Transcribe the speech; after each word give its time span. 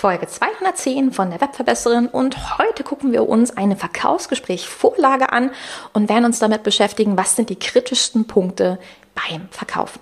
Folge 0.00 0.26
210 0.26 1.12
von 1.12 1.28
der 1.28 1.42
Webverbesserin 1.42 2.06
und 2.06 2.58
heute 2.58 2.84
gucken 2.84 3.12
wir 3.12 3.28
uns 3.28 3.54
eine 3.54 3.76
Verkaufsgespräch-Vorlage 3.76 5.30
an 5.30 5.50
und 5.92 6.08
werden 6.08 6.24
uns 6.24 6.38
damit 6.38 6.62
beschäftigen, 6.62 7.18
was 7.18 7.36
sind 7.36 7.50
die 7.50 7.58
kritischsten 7.58 8.26
Punkte 8.26 8.78
beim 9.14 9.48
Verkaufen. 9.50 10.00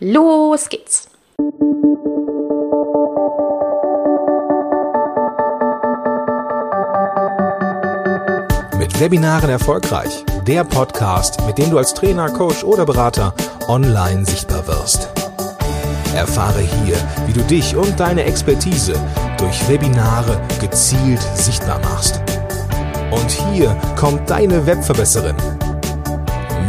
Los 0.00 0.68
geht's! 0.68 1.08
Mit 8.78 9.00
Webinaren 9.00 9.48
erfolgreich. 9.48 10.26
Der 10.46 10.64
Podcast, 10.64 11.40
mit 11.46 11.56
dem 11.56 11.70
du 11.70 11.78
als 11.78 11.94
Trainer, 11.94 12.28
Coach 12.28 12.64
oder 12.64 12.84
Berater 12.84 13.32
online 13.66 14.26
sichtbar 14.26 14.66
wirst. 14.66 15.08
Erfahre 16.14 16.60
hier, 16.60 16.96
wie 17.26 17.32
du 17.32 17.40
dich 17.42 17.74
und 17.76 17.98
deine 17.98 18.24
Expertise 18.24 18.94
durch 19.38 19.68
Webinare 19.68 20.40
gezielt 20.60 21.22
sichtbar 21.34 21.78
machst. 21.80 22.20
Und 23.10 23.30
hier 23.30 23.74
kommt 23.96 24.28
deine 24.28 24.66
Webverbesserin, 24.66 25.36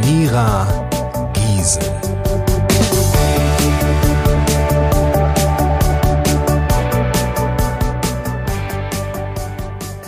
Mira 0.06 0.68
Giesen. 1.34 1.84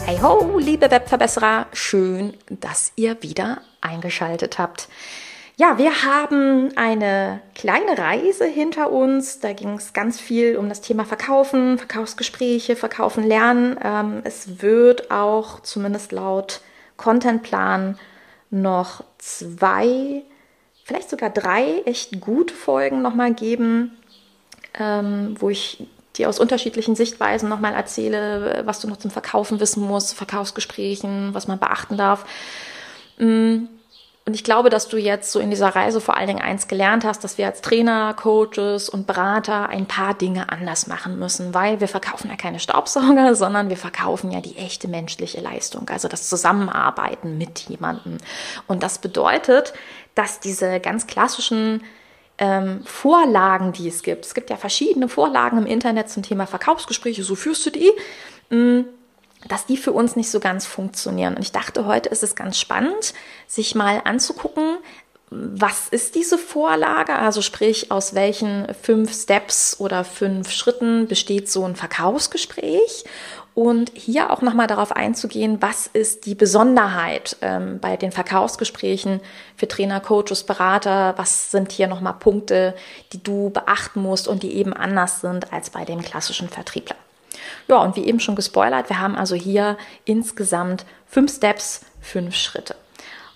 Hey 0.06 0.20
ho, 0.22 0.60
liebe 0.60 0.90
Webverbesserer, 0.90 1.66
schön, 1.74 2.38
dass 2.50 2.94
ihr 2.96 3.22
wieder 3.24 3.62
eingeschaltet 3.82 4.60
habt. 4.60 4.88
Ja, 5.62 5.78
wir 5.78 6.02
haben 6.02 6.76
eine 6.76 7.40
kleine 7.54 7.96
Reise 7.96 8.46
hinter 8.46 8.92
uns. 8.92 9.42
Da 9.42 9.54
ging 9.54 9.76
es 9.76 9.94
ganz 9.94 10.20
viel 10.20 10.58
um 10.58 10.70
das 10.70 10.82
Thema 10.82 11.06
Verkaufen, 11.06 11.78
Verkaufsgespräche, 11.78 12.76
Verkaufen 12.76 13.24
lernen. 13.24 13.78
Ähm, 13.84 14.22
es 14.24 14.64
wird 14.64 15.12
auch, 15.12 15.60
zumindest 15.60 16.14
laut 16.14 16.62
Contentplan, 16.98 18.00
noch 18.50 19.04
zwei, 19.20 20.24
vielleicht 20.84 21.12
sogar 21.12 21.30
drei 21.30 21.84
echt 21.86 22.20
gute 22.20 22.56
Folgen 22.56 23.04
nochmal 23.04 23.36
geben, 23.36 23.96
ähm, 24.80 25.36
wo 25.40 25.52
ich 25.52 25.86
dir 26.16 26.28
aus 26.28 26.40
unterschiedlichen 26.40 26.96
Sichtweisen 26.96 27.50
nochmal 27.50 27.76
erzähle, 27.76 28.64
was 28.66 28.80
du 28.80 28.88
noch 28.88 28.98
zum 28.98 29.12
Verkaufen 29.12 29.60
wissen 29.60 29.84
musst, 29.84 30.16
Verkaufsgesprächen, 30.16 31.36
was 31.36 31.48
man 31.48 31.60
beachten 31.60 31.98
darf. 31.98 32.26
Mm, 33.20 33.66
und 34.24 34.36
ich 34.36 34.44
glaube, 34.44 34.70
dass 34.70 34.88
du 34.88 34.98
jetzt 34.98 35.32
so 35.32 35.40
in 35.40 35.50
dieser 35.50 35.70
Reise 35.70 36.00
vor 36.00 36.16
allen 36.16 36.28
Dingen 36.28 36.42
eins 36.42 36.68
gelernt 36.68 37.04
hast, 37.06 37.24
dass 37.24 37.40
wir 37.40 37.48
als 37.48 37.62
Trainer, 37.62 38.14
Coaches 38.14 38.88
und 38.88 39.08
Berater 39.08 39.70
ein 39.70 39.88
paar 39.88 40.14
Dinge 40.14 40.50
anders 40.50 40.86
machen 40.86 41.18
müssen, 41.18 41.56
weil 41.56 41.80
wir 41.80 41.88
verkaufen 41.88 42.30
ja 42.30 42.36
keine 42.36 42.60
Staubsauger, 42.60 43.34
sondern 43.36 43.70
wir 43.70 43.78
verkaufen 43.78 44.30
ja 44.30 44.40
die 44.40 44.58
echte 44.58 44.88
menschliche 44.88 45.42
Leistung, 45.42 45.90
also 45.90 46.08
das 46.08 46.30
Zusammenarbeiten 46.30 47.40
mit 47.40 47.62
jemandem. 47.62 48.20
Und 48.68 48.84
das 48.84 49.00
bedeutet, 49.00 49.74
dass 50.14 50.40
diese 50.40 50.80
ganz 50.80 51.08
klassischen 51.08 51.84
ähm, 52.38 52.84
Vorlagen, 52.86 53.72
die 53.72 53.88
es 53.88 54.04
gibt, 54.04 54.26
es 54.26 54.36
gibt 54.36 54.52
ja 54.52 54.56
verschiedene 54.56 55.10
Vorlagen 55.10 55.58
im 55.58 55.66
Internet 55.66 56.12
zum 56.12 56.22
Thema 56.22 56.46
Verkaufsgespräche, 56.46 57.24
so 57.24 57.34
führst 57.34 57.66
du 57.66 57.72
die. 57.72 57.92
Mh, 58.52 58.82
mm, 58.82 58.86
dass 59.48 59.66
die 59.66 59.78
für 59.78 59.92
uns 59.92 60.16
nicht 60.16 60.30
so 60.30 60.40
ganz 60.40 60.66
funktionieren. 60.66 61.36
Und 61.36 61.42
ich 61.42 61.52
dachte, 61.52 61.86
heute 61.86 62.10
ist 62.10 62.24
es 62.24 62.36
ganz 62.36 62.60
spannend, 62.60 63.14
sich 63.48 63.76
mal 63.76 64.02
anzugucken, 64.04 64.78
was 65.34 65.88
ist 65.88 66.16
diese 66.16 66.38
Vorlage? 66.38 67.16
Also 67.16 67.42
sprich, 67.42 67.90
aus 67.90 68.14
welchen 68.14 68.68
fünf 68.82 69.14
Steps 69.14 69.80
oder 69.80 70.04
fünf 70.04 70.52
Schritten 70.52 71.08
besteht 71.08 71.50
so 71.50 71.64
ein 71.64 71.78
Verkaufsgespräch? 71.78 73.06
Und 73.54 73.92
hier 73.96 74.32
auch 74.32 74.42
nochmal 74.42 74.68
darauf 74.68 74.94
einzugehen, 74.94 75.62
was 75.62 75.88
ist 75.88 76.26
die 76.26 76.36
Besonderheit 76.36 77.36
ähm, 77.42 77.80
bei 77.80 77.98
den 77.98 78.12
Verkaufsgesprächen 78.12 79.20
für 79.58 79.68
Trainer, 79.68 80.00
Coaches, 80.00 80.44
Berater? 80.44 81.14
Was 81.18 81.52
sind 81.52 81.72
hier 81.72 81.88
nochmal 81.88 82.14
Punkte, 82.14 82.76
die 83.12 83.22
du 83.22 83.50
beachten 83.50 84.02
musst 84.02 84.28
und 84.28 84.44
die 84.44 84.54
eben 84.56 84.74
anders 84.74 85.22
sind 85.22 85.52
als 85.52 85.70
bei 85.70 85.84
dem 85.84 86.02
klassischen 86.02 86.50
Vertriebler? 86.50 86.96
Ja, 87.68 87.78
und 87.78 87.96
wie 87.96 88.06
eben 88.06 88.20
schon 88.20 88.36
gespoilert, 88.36 88.90
wir 88.90 89.00
haben 89.00 89.16
also 89.16 89.36
hier 89.36 89.78
insgesamt 90.06 90.86
fünf 91.06 91.34
Steps, 91.34 91.82
fünf 92.00 92.36
Schritte. 92.36 92.76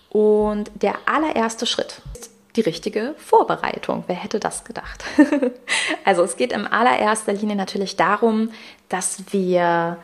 Und 0.10 0.72
der 0.82 0.96
allererste 1.06 1.66
Schritt 1.66 2.02
ist 2.14 2.32
die 2.56 2.62
richtige 2.62 3.16
Vorbereitung. 3.18 4.06
Wer 4.08 4.16
hätte 4.16 4.40
das 4.40 4.64
gedacht? 4.64 5.04
also 6.06 6.24
es 6.24 6.38
geht 6.38 6.54
in 6.54 6.68
allererster 6.68 7.34
Linie 7.34 7.56
natürlich 7.56 7.98
darum, 7.98 8.52
dass 8.88 9.24
wir 9.32 9.98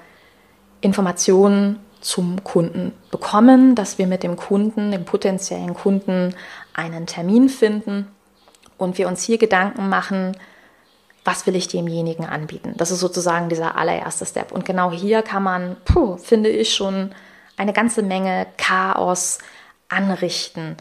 Informationen 0.82 1.80
zum 2.02 2.44
Kunden 2.44 2.94
bekommen, 3.12 3.76
dass 3.76 3.98
wir 3.98 4.08
mit 4.08 4.24
dem 4.24 4.36
Kunden, 4.36 4.92
dem 4.92 5.06
potenziellen 5.06 5.74
Kunden, 5.74 6.36
einen 6.74 7.06
Termin 7.06 7.48
finden 7.48 8.08
und 8.78 8.98
wir 8.98 9.08
uns 9.08 9.24
hier 9.24 9.38
Gedanken 9.38 9.88
machen, 9.88 10.36
was 11.24 11.46
will 11.46 11.56
ich 11.56 11.68
demjenigen 11.68 12.26
anbieten? 12.26 12.74
Das 12.78 12.92
ist 12.92 13.00
sozusagen 13.00 13.50
dieser 13.50 13.76
allererste 13.76 14.26
Step. 14.26 14.52
Und 14.52 14.66
genau 14.66 14.92
hier 14.92 15.22
kann 15.22 15.44
man, 15.44 15.78
puh, 15.86 16.18
finde 16.18 16.50
ich, 16.50 16.74
schon 16.74 17.14
eine 17.58 17.74
ganze 17.74 18.02
Menge 18.02 18.48
Chaos 18.58 19.40
anrichten. 19.88 20.78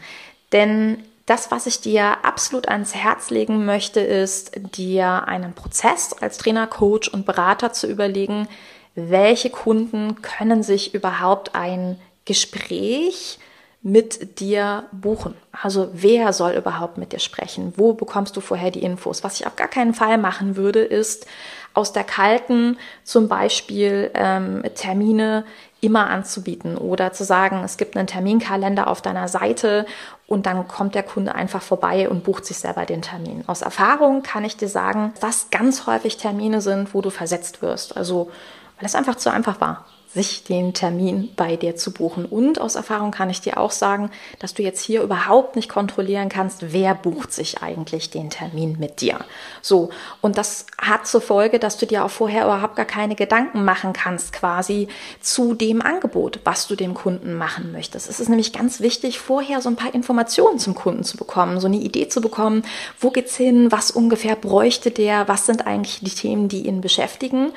Denn 0.51 1.03
das, 1.25 1.51
was 1.51 1.67
ich 1.67 1.81
dir 1.81 2.25
absolut 2.25 2.67
ans 2.67 2.95
Herz 2.95 3.29
legen 3.29 3.65
möchte, 3.65 3.99
ist, 3.99 4.51
dir 4.75 5.27
einen 5.27 5.53
Prozess 5.53 6.13
als 6.19 6.37
Trainer, 6.37 6.67
Coach 6.67 7.07
und 7.07 7.25
Berater 7.25 7.71
zu 7.71 7.87
überlegen, 7.87 8.47
welche 8.95 9.49
Kunden 9.49 10.21
können 10.21 10.63
sich 10.63 10.93
überhaupt 10.93 11.55
ein 11.55 11.99
Gespräch 12.25 13.39
mit 13.83 14.39
dir 14.39 14.83
buchen? 14.91 15.33
Also 15.51 15.89
wer 15.93 16.33
soll 16.33 16.51
überhaupt 16.51 16.97
mit 16.97 17.13
dir 17.13 17.19
sprechen? 17.19 17.73
Wo 17.77 17.93
bekommst 17.93 18.35
du 18.37 18.41
vorher 18.41 18.71
die 18.71 18.83
Infos? 18.83 19.23
Was 19.23 19.39
ich 19.39 19.47
auf 19.47 19.55
gar 19.55 19.67
keinen 19.67 19.93
Fall 19.93 20.17
machen 20.17 20.55
würde, 20.55 20.81
ist 20.81 21.25
aus 21.73 21.93
der 21.93 22.03
kalten 22.03 22.77
zum 23.03 23.27
Beispiel 23.27 24.11
ähm, 24.13 24.63
Termine 24.75 25.45
immer 25.79 26.09
anzubieten 26.11 26.77
oder 26.77 27.11
zu 27.11 27.23
sagen, 27.23 27.63
es 27.63 27.77
gibt 27.77 27.97
einen 27.97 28.05
Terminkalender 28.05 28.87
auf 28.87 29.01
deiner 29.01 29.27
Seite 29.27 29.87
und 30.27 30.45
dann 30.45 30.67
kommt 30.67 30.93
der 30.93 31.01
Kunde 31.01 31.33
einfach 31.33 31.63
vorbei 31.63 32.07
und 32.07 32.23
bucht 32.23 32.45
sich 32.45 32.57
selber 32.57 32.85
den 32.85 33.01
Termin. 33.01 33.43
Aus 33.47 33.63
Erfahrung 33.63 34.21
kann 34.21 34.45
ich 34.45 34.57
dir 34.57 34.67
sagen, 34.67 35.13
dass 35.21 35.49
ganz 35.49 35.87
häufig 35.87 36.17
Termine 36.17 36.61
sind, 36.61 36.93
wo 36.93 37.01
du 37.01 37.09
versetzt 37.09 37.63
wirst. 37.63 37.97
Also 37.97 38.29
weil 38.77 38.85
es 38.85 38.95
einfach 38.95 39.15
zu 39.15 39.31
einfach 39.31 39.59
war 39.59 39.85
sich 40.13 40.43
den 40.43 40.73
Termin 40.73 41.29
bei 41.35 41.55
dir 41.55 41.75
zu 41.75 41.93
buchen. 41.93 42.25
Und 42.25 42.59
aus 42.59 42.75
Erfahrung 42.75 43.11
kann 43.11 43.29
ich 43.29 43.39
dir 43.39 43.57
auch 43.57 43.71
sagen, 43.71 44.11
dass 44.39 44.53
du 44.53 44.61
jetzt 44.61 44.81
hier 44.81 45.01
überhaupt 45.01 45.55
nicht 45.55 45.69
kontrollieren 45.69 46.27
kannst, 46.27 46.73
wer 46.73 46.95
bucht 46.95 47.31
sich 47.31 47.61
eigentlich 47.61 48.09
den 48.09 48.29
Termin 48.29 48.77
mit 48.77 48.99
dir. 48.99 49.19
So, 49.61 49.89
und 50.19 50.37
das 50.37 50.65
hat 50.77 51.07
zur 51.07 51.21
Folge, 51.21 51.59
dass 51.59 51.77
du 51.77 51.85
dir 51.85 52.03
auch 52.03 52.11
vorher 52.11 52.43
überhaupt 52.43 52.75
gar 52.75 52.85
keine 52.85 53.15
Gedanken 53.15 53.63
machen 53.63 53.93
kannst, 53.93 54.33
quasi 54.33 54.89
zu 55.21 55.53
dem 55.53 55.81
Angebot, 55.81 56.39
was 56.43 56.67
du 56.67 56.75
dem 56.75 56.93
Kunden 56.93 57.35
machen 57.35 57.71
möchtest. 57.71 58.09
Es 58.09 58.19
ist 58.19 58.27
nämlich 58.27 58.51
ganz 58.51 58.81
wichtig, 58.81 59.19
vorher 59.19 59.61
so 59.61 59.69
ein 59.69 59.77
paar 59.77 59.93
Informationen 59.93 60.59
zum 60.59 60.75
Kunden 60.75 61.03
zu 61.03 61.15
bekommen, 61.15 61.59
so 61.61 61.67
eine 61.67 61.77
Idee 61.77 62.09
zu 62.09 62.19
bekommen, 62.19 62.63
wo 62.99 63.11
geht's 63.11 63.37
hin, 63.37 63.71
was 63.71 63.91
ungefähr 63.91 64.35
bräuchte 64.35 64.91
der, 64.91 65.29
was 65.29 65.45
sind 65.45 65.65
eigentlich 65.67 65.99
die 66.01 66.09
Themen, 66.09 66.49
die 66.49 66.67
ihn 66.67 66.81
beschäftigen. 66.81 67.53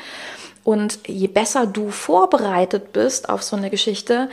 Und 0.65 0.99
je 1.07 1.29
besser 1.29 1.67
du 1.67 1.91
vorbereitet 1.91 2.93
bist 2.93 3.29
auf 3.29 3.43
so 3.43 3.55
eine 3.55 3.71
Geschichte, 3.71 4.29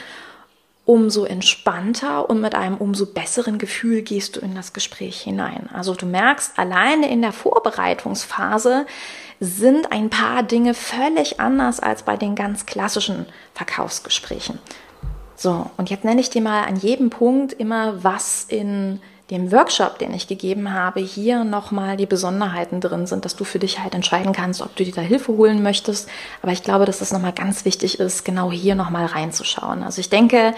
umso 0.86 1.26
entspannter 1.26 2.30
und 2.30 2.42
mit 2.42 2.56
einem 2.56 2.78
umso 2.78 3.06
besseren 3.06 3.58
Gefühl 3.58 4.02
gehst 4.02 4.36
du 4.36 4.40
in 4.40 4.56
das 4.56 4.74
Gespräch 4.74 5.22
hinein. 5.22 5.70
Also 5.74 5.94
du 5.94 6.06
merkst, 6.06 6.58
alleine 6.58 7.10
in 7.10 7.22
der 7.22 7.34
Vorbereitungsphase 7.34 8.86
sind 9.40 9.92
ein 9.92 10.10
paar 10.10 10.44
Dinge 10.44 10.74
völlig 10.74 11.40
anders 11.40 11.80
als 11.80 12.04
bei 12.04 12.18
den 12.18 12.36
ganz 12.36 12.66
klassischen 12.66 13.26
Verkaufsgesprächen. 13.54 14.60
So, 15.36 15.70
und 15.78 15.90
jetzt 15.90 16.04
nenne 16.04 16.22
ich 16.22 16.30
dir 16.30 16.42
mal 16.42 16.64
an 16.64 16.76
jedem 16.76 17.10
Punkt 17.10 17.54
immer, 17.54 18.04
was 18.04 18.46
in 18.48 19.02
dem 19.32 19.52
Workshop, 19.52 19.98
den 19.98 20.14
ich 20.14 20.28
gegeben 20.28 20.74
habe, 20.74 21.00
hier 21.00 21.46
nochmal 21.46 21.96
die 21.96 22.06
Besonderheiten 22.06 22.82
drin 22.82 23.08
sind, 23.08 23.24
dass 23.24 23.38
du 23.38 23.46
für 23.46 23.60
dich 23.60 23.80
halt 23.80 23.96
entscheiden 23.96 24.34
kannst, 24.34 24.62
ob 24.62 24.76
du 24.76 24.84
dir 24.84 24.94
da 24.94 25.02
Hilfe 25.02 25.32
holen 25.32 25.64
möchtest. 25.64 26.10
Aber 26.42 26.52
ich 26.52 26.64
glaube, 26.64 26.86
dass 26.86 27.00
es 27.00 27.14
nochmal 27.14 27.32
ganz 27.32 27.64
wichtig 27.64 28.00
ist, 28.00 28.26
genau 28.26 28.52
hier 28.52 28.76
nochmal 28.76 29.06
reinzuschauen. 29.06 29.84
Also 29.84 30.02
ich 30.02 30.10
denke, 30.10 30.54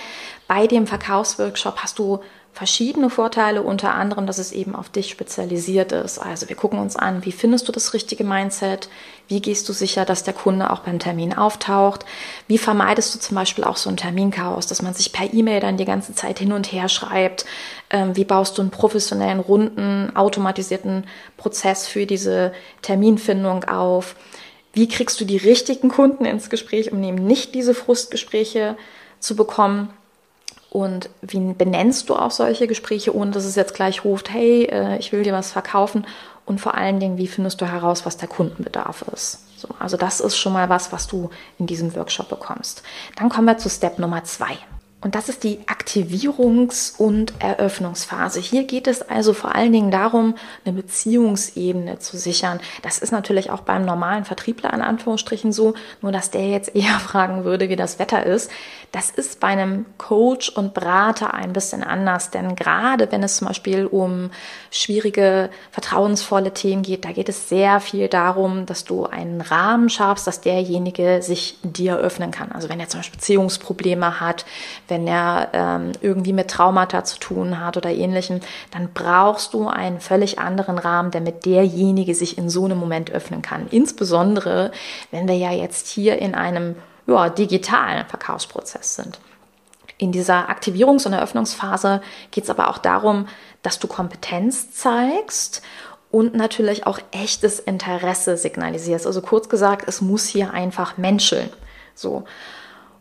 bei 0.48 0.66
dem 0.66 0.88
Verkaufsworkshop 0.88 1.78
hast 1.78 2.00
du 2.00 2.20
verschiedene 2.54 3.10
Vorteile, 3.10 3.64
unter 3.64 3.96
anderem, 3.96 4.28
dass 4.28 4.38
es 4.38 4.52
eben 4.52 4.76
auf 4.76 4.88
dich 4.88 5.10
spezialisiert 5.10 5.92
ist. 5.92 6.20
Also 6.20 6.50
wir 6.50 6.56
gucken 6.56 6.78
uns 6.78 6.96
an, 6.96 7.26
wie 7.26 7.32
findest 7.32 7.68
du 7.68 7.72
das 7.72 7.96
richtige 7.96 8.24
Mindset? 8.24 8.90
Wie 9.28 9.42
gehst 9.42 9.68
du 9.68 9.74
sicher, 9.74 10.06
dass 10.06 10.24
der 10.24 10.36
Kunde 10.36 10.70
auch 10.72 10.82
beim 10.82 11.00
Termin 11.00 11.34
auftaucht? 11.34 12.06
Wie 12.48 12.60
vermeidest 12.60 13.16
du 13.16 13.20
zum 13.20 13.36
Beispiel 13.36 13.64
auch 13.64 13.78
so 13.78 13.90
ein 13.90 13.98
Terminchaos, 13.98 14.68
dass 14.68 14.84
man 14.84 14.94
sich 14.94 15.12
per 15.12 15.34
E-Mail 15.34 15.62
dann 15.62 15.78
die 15.78 15.86
ganze 15.86 16.14
Zeit 16.14 16.38
hin 16.38 16.54
und 16.54 16.72
her 16.72 16.90
schreibt? 16.90 17.46
Ähm, 17.90 18.16
wie 18.16 18.26
baust 18.26 18.58
du 18.58 18.62
einen 18.62 18.72
professionellen, 18.72 19.40
runden, 19.40 20.16
automatisierten 20.16 21.08
Prozess 21.38 21.88
für 21.88 22.06
diese 22.06 22.54
Terminfindung 22.84 23.64
auf? 23.64 24.16
Wie 24.74 24.88
kriegst 24.88 25.20
du 25.20 25.26
die 25.26 25.38
richtigen 25.38 25.90
Kunden 25.90 26.26
ins 26.26 26.52
Gespräch, 26.52 26.92
um 26.92 27.02
eben 27.02 27.26
nicht 27.26 27.56
diese 27.56 27.74
Frustgespräche 27.74 28.78
zu 29.20 29.36
bekommen? 29.36 29.90
Und 30.74 31.12
wie 31.22 31.54
benennst 31.54 32.10
du 32.10 32.16
auch 32.16 32.32
solche 32.32 32.66
Gespräche, 32.66 33.16
ohne 33.16 33.30
dass 33.30 33.46
es 33.46 33.56
jetzt 33.56 33.76
gleich 33.76 34.04
ruft, 34.04 34.34
hey, 34.34 34.64
äh, 34.64 34.98
ich 34.98 35.12
will 35.12 35.22
dir 35.22 35.32
was 35.32 35.52
verkaufen? 35.52 36.08
Und 36.48 36.60
vor 36.60 36.74
allen 36.74 37.00
Dingen, 37.00 37.20
wie 37.20 37.28
findest 37.28 37.62
du 37.62 37.68
heraus, 37.68 38.08
was 38.08 38.18
der 38.18 38.28
Kundenbedarf 38.28 39.06
ist? 39.14 39.44
So, 39.56 39.68
also 39.78 39.98
das 39.98 40.20
ist 40.20 40.36
schon 40.36 40.52
mal 40.52 40.70
was, 40.70 40.92
was 40.92 41.06
du 41.06 41.30
in 41.60 41.68
diesem 41.68 41.96
Workshop 41.96 42.28
bekommst. 42.28 42.82
Dann 43.18 43.30
kommen 43.30 43.46
wir 43.46 43.60
zu 43.60 43.70
Step 43.70 44.00
Nummer 44.00 44.24
zwei. 44.24 44.58
Und 45.04 45.16
das 45.16 45.28
ist 45.28 45.44
die 45.44 45.60
Aktivierungs- 45.68 46.98
und 46.98 47.34
Eröffnungsphase. 47.40 48.40
Hier 48.40 48.64
geht 48.64 48.88
es 48.88 49.02
also 49.02 49.34
vor 49.34 49.54
allen 49.54 49.74
Dingen 49.74 49.92
darum, 49.92 50.36
eine 50.64 50.74
Beziehungsebene 50.74 52.00
zu 52.00 52.18
sichern. 52.18 52.62
Das 52.84 53.00
ist 53.00 53.12
natürlich 53.12 53.50
auch 53.50 53.62
beim 53.62 53.84
normalen 53.84 54.24
Vertriebler 54.24 54.74
in 54.74 54.82
Anführungsstrichen 54.82 55.52
so, 55.52 55.74
nur 56.02 56.14
dass 56.14 56.32
der 56.32 56.48
jetzt 56.48 56.74
eher 56.76 57.00
fragen 57.00 57.44
würde, 57.44 57.68
wie 57.68 57.76
das 57.76 58.00
Wetter 58.00 58.26
ist. 58.26 58.50
Das 58.94 59.10
ist 59.10 59.40
bei 59.40 59.48
einem 59.48 59.86
Coach 59.98 60.50
und 60.50 60.74
Berater 60.74 61.34
ein 61.34 61.52
bisschen 61.52 61.84
anders, 61.84 62.30
denn 62.30 62.56
gerade 62.56 63.12
wenn 63.12 63.24
es 63.24 63.38
zum 63.38 63.48
Beispiel 63.48 63.88
um 63.88 64.30
schwierige, 64.70 65.50
vertrauensvolle 65.72 66.54
Themen 66.54 66.84
geht, 66.84 67.04
da 67.04 67.12
geht 67.12 67.28
es 67.28 67.50
sehr 67.50 67.80
viel 67.80 68.08
darum, 68.08 68.68
dass 68.68 68.86
du 68.86 69.06
einen 69.06 69.42
Rahmen 69.42 69.90
schaffst, 69.90 70.28
dass 70.28 70.42
derjenige 70.42 71.24
sich 71.24 71.58
dir 71.64 71.98
öffnen 71.98 72.30
kann. 72.30 72.52
Also 72.52 72.70
wenn 72.70 72.80
er 72.80 72.88
zum 72.88 73.00
Beispiel 73.00 73.18
Beziehungsprobleme 73.18 74.20
hat, 74.20 74.46
wenn 74.94 75.08
er 75.08 75.50
ähm, 75.54 75.92
irgendwie 76.02 76.34
mit 76.34 76.52
Traumata 76.52 77.04
zu 77.04 77.18
tun 77.18 77.60
hat 77.60 77.78
oder 77.78 77.90
ähnlichem, 77.90 78.42
dann 78.70 78.90
brauchst 78.94 79.56
du 79.56 79.68
einen 79.68 80.00
völlig 80.00 80.38
anderen 80.38 80.78
Rahmen, 80.78 81.10
damit 81.10 81.48
derjenige 81.48 82.14
sich 82.14 82.38
in 82.38 82.48
so 82.48 82.66
einem 82.66 82.78
Moment 82.78 83.12
öffnen 83.12 83.42
kann. 83.42 83.66
Insbesondere, 83.72 84.72
wenn 85.10 85.28
wir 85.28 85.36
ja 85.36 85.52
jetzt 85.52 85.88
hier 85.88 86.20
in 86.20 86.36
einem 86.36 86.76
ja, 87.08 87.30
digitalen 87.30 88.06
Verkaufsprozess 88.06 88.96
sind. 88.96 89.20
In 89.98 90.12
dieser 90.12 90.48
Aktivierungs- 90.52 91.08
und 91.08 91.14
Eröffnungsphase 91.14 92.02
geht 92.30 92.44
es 92.44 92.52
aber 92.52 92.70
auch 92.70 92.78
darum, 92.78 93.28
dass 93.64 93.80
du 93.80 93.88
Kompetenz 93.88 94.74
zeigst 94.74 95.64
und 96.12 96.36
natürlich 96.36 96.86
auch 96.86 97.00
echtes 97.10 97.60
Interesse 97.60 98.38
signalisierst. 98.38 99.08
Also 99.08 99.24
kurz 99.24 99.50
gesagt, 99.50 99.88
es 99.88 100.02
muss 100.02 100.28
hier 100.28 100.54
einfach 100.54 101.00
menscheln. 101.00 101.50
So. 101.96 102.26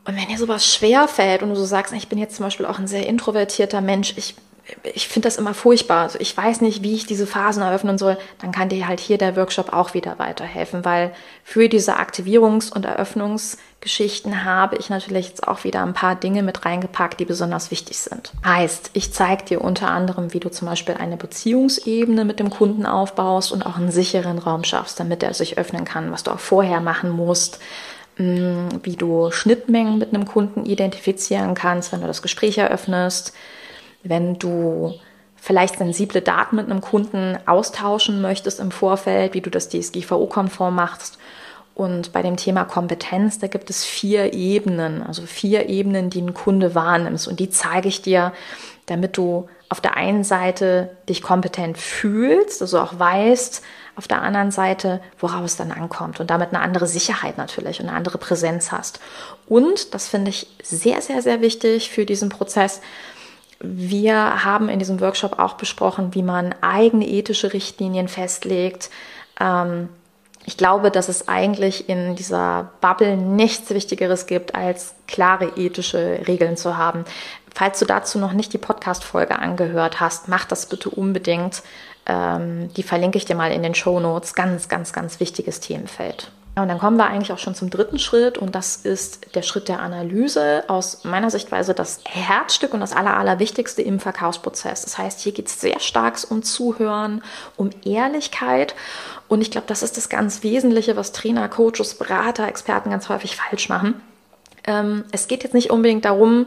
Und 0.04 0.16
wenn 0.16 0.28
dir 0.28 0.38
sowas 0.38 0.66
schwer 0.66 1.06
fällt 1.06 1.42
und 1.42 1.50
du 1.50 1.56
so 1.56 1.64
sagst, 1.64 1.92
ich 1.92 2.08
bin 2.08 2.18
jetzt 2.18 2.36
zum 2.36 2.44
Beispiel 2.44 2.66
auch 2.66 2.78
ein 2.78 2.88
sehr 2.88 3.06
introvertierter 3.06 3.80
Mensch, 3.80 4.14
ich, 4.16 4.34
ich 4.82 5.06
finde 5.06 5.28
das 5.28 5.36
immer 5.36 5.54
furchtbar, 5.54 6.02
also 6.02 6.18
ich 6.18 6.36
weiß 6.36 6.60
nicht, 6.60 6.82
wie 6.82 6.94
ich 6.94 7.06
diese 7.06 7.26
Phasen 7.26 7.62
eröffnen 7.62 7.98
soll, 7.98 8.18
dann 8.40 8.50
kann 8.50 8.68
dir 8.68 8.88
halt 8.88 8.98
hier 8.98 9.16
der 9.16 9.36
Workshop 9.36 9.72
auch 9.72 9.94
wieder 9.94 10.18
weiterhelfen, 10.18 10.84
weil 10.84 11.12
für 11.44 11.68
diese 11.68 11.98
Aktivierungs- 12.00 12.72
und 12.72 12.84
Eröffnungsgeschichten 12.84 14.44
habe 14.44 14.76
ich 14.76 14.90
natürlich 14.90 15.28
jetzt 15.28 15.46
auch 15.46 15.62
wieder 15.62 15.82
ein 15.82 15.94
paar 15.94 16.16
Dinge 16.16 16.42
mit 16.42 16.64
reingepackt, 16.64 17.20
die 17.20 17.24
besonders 17.24 17.70
wichtig 17.70 17.98
sind. 17.98 18.32
Heißt, 18.44 18.90
ich 18.94 19.12
zeige 19.12 19.44
dir 19.44 19.60
unter 19.60 19.88
anderem, 19.88 20.32
wie 20.32 20.40
du 20.40 20.50
zum 20.50 20.66
Beispiel 20.66 20.96
eine 20.96 21.16
Beziehungsebene 21.16 22.24
mit 22.24 22.40
dem 22.40 22.50
Kunden 22.50 22.86
aufbaust 22.86 23.52
und 23.52 23.64
auch 23.64 23.76
einen 23.76 23.92
sicheren 23.92 24.38
Raum 24.38 24.64
schaffst, 24.64 24.98
damit 24.98 25.22
er 25.22 25.32
sich 25.32 25.58
öffnen 25.58 25.84
kann, 25.84 26.10
was 26.10 26.24
du 26.24 26.32
auch 26.32 26.40
vorher 26.40 26.80
machen 26.80 27.10
musst 27.10 27.60
wie 28.16 28.96
du 28.96 29.30
Schnittmengen 29.30 29.98
mit 29.98 30.14
einem 30.14 30.26
Kunden 30.26 30.66
identifizieren 30.66 31.54
kannst, 31.54 31.92
wenn 31.92 32.02
du 32.02 32.06
das 32.06 32.22
Gespräch 32.22 32.58
eröffnest, 32.58 33.32
wenn 34.02 34.38
du 34.38 34.94
vielleicht 35.36 35.78
sensible 35.78 36.20
Daten 36.20 36.56
mit 36.56 36.70
einem 36.70 36.80
Kunden 36.80 37.36
austauschen 37.46 38.20
möchtest 38.20 38.60
im 38.60 38.70
Vorfeld, 38.70 39.34
wie 39.34 39.40
du 39.40 39.50
das 39.50 39.68
DSGVO-konform 39.70 40.74
machst. 40.74 41.18
Und 41.74 42.12
bei 42.12 42.22
dem 42.22 42.36
Thema 42.36 42.64
Kompetenz, 42.64 43.38
da 43.38 43.46
gibt 43.46 43.70
es 43.70 43.84
vier 43.84 44.34
Ebenen, 44.34 45.02
also 45.02 45.22
vier 45.22 45.68
Ebenen, 45.68 46.10
die 46.10 46.20
ein 46.20 46.34
Kunde 46.34 46.74
wahrnimmst. 46.74 47.26
Und 47.26 47.40
die 47.40 47.48
zeige 47.48 47.88
ich 47.88 48.02
dir, 48.02 48.32
damit 48.86 49.16
du 49.16 49.48
auf 49.68 49.80
der 49.80 49.96
einen 49.96 50.22
Seite 50.22 50.90
dich 51.08 51.22
kompetent 51.22 51.78
fühlst, 51.78 52.60
also 52.60 52.78
auch 52.78 52.98
weißt, 52.98 53.62
auf 53.96 54.08
der 54.08 54.22
anderen 54.22 54.50
Seite, 54.50 55.00
worauf 55.18 55.44
es 55.44 55.56
dann 55.56 55.70
ankommt 55.70 56.18
und 56.20 56.30
damit 56.30 56.50
eine 56.50 56.60
andere 56.60 56.86
Sicherheit 56.86 57.36
natürlich 57.36 57.80
und 57.80 57.88
eine 57.88 57.96
andere 57.96 58.18
Präsenz 58.18 58.72
hast. 58.72 59.00
Und, 59.46 59.94
das 59.94 60.08
finde 60.08 60.30
ich 60.30 60.46
sehr, 60.62 61.02
sehr, 61.02 61.20
sehr 61.22 61.40
wichtig 61.40 61.90
für 61.90 62.06
diesen 62.06 62.28
Prozess, 62.28 62.80
wir 63.62 64.44
haben 64.44 64.68
in 64.68 64.80
diesem 64.80 65.00
Workshop 65.00 65.38
auch 65.38 65.54
besprochen, 65.54 66.14
wie 66.14 66.24
man 66.24 66.52
eigene 66.62 67.06
ethische 67.06 67.52
Richtlinien 67.52 68.08
festlegt. 68.08 68.90
Ähm, 69.40 69.88
ich 70.44 70.56
glaube, 70.56 70.90
dass 70.90 71.08
es 71.08 71.28
eigentlich 71.28 71.88
in 71.88 72.16
dieser 72.16 72.72
Bubble 72.80 73.16
nichts 73.16 73.70
Wichtigeres 73.70 74.26
gibt, 74.26 74.56
als 74.56 74.94
klare 75.06 75.52
ethische 75.54 76.22
Regeln 76.26 76.56
zu 76.56 76.76
haben. 76.76 77.04
Falls 77.54 77.78
du 77.78 77.84
dazu 77.84 78.18
noch 78.18 78.32
nicht 78.32 78.52
die 78.52 78.58
Podcast-Folge 78.58 79.38
angehört 79.38 80.00
hast, 80.00 80.26
mach 80.26 80.44
das 80.44 80.66
bitte 80.66 80.90
unbedingt. 80.90 81.62
Ähm, 82.06 82.72
die 82.74 82.82
verlinke 82.82 83.18
ich 83.18 83.24
dir 83.24 83.36
mal 83.36 83.52
in 83.52 83.62
den 83.62 83.74
Show 83.74 84.00
Notes. 84.00 84.34
Ganz, 84.34 84.68
ganz, 84.68 84.92
ganz 84.92 85.20
wichtiges 85.20 85.60
Themenfeld. 85.60 86.30
Und 86.54 86.68
dann 86.68 86.78
kommen 86.78 86.98
wir 86.98 87.06
eigentlich 87.06 87.32
auch 87.32 87.38
schon 87.38 87.54
zum 87.54 87.70
dritten 87.70 87.98
Schritt 87.98 88.36
und 88.36 88.54
das 88.54 88.76
ist 88.76 89.34
der 89.34 89.40
Schritt 89.40 89.68
der 89.68 89.80
Analyse. 89.80 90.64
Aus 90.68 91.02
meiner 91.02 91.30
Sichtweise 91.30 91.72
das 91.72 92.00
Herzstück 92.04 92.74
und 92.74 92.80
das 92.80 92.92
Aller, 92.92 93.16
Allerwichtigste 93.16 93.80
im 93.80 93.98
Verkaufsprozess. 93.98 94.82
Das 94.82 94.98
heißt, 94.98 95.20
hier 95.20 95.32
geht 95.32 95.46
es 95.46 95.58
sehr 95.58 95.80
stark 95.80 96.18
um 96.28 96.42
Zuhören, 96.42 97.22
um 97.56 97.70
Ehrlichkeit 97.86 98.74
und 99.28 99.40
ich 99.40 99.50
glaube, 99.50 99.66
das 99.66 99.82
ist 99.82 99.96
das 99.96 100.10
ganz 100.10 100.42
Wesentliche, 100.42 100.94
was 100.94 101.12
Trainer, 101.12 101.48
Coaches, 101.48 101.94
Berater, 101.94 102.46
Experten 102.46 102.90
ganz 102.90 103.08
häufig 103.08 103.34
falsch 103.34 103.70
machen. 103.70 104.02
Ähm, 104.64 105.04
es 105.10 105.28
geht 105.28 105.44
jetzt 105.44 105.54
nicht 105.54 105.70
unbedingt 105.70 106.04
darum, 106.04 106.44